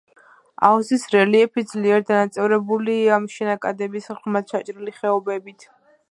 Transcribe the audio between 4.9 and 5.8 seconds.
ხეობებით.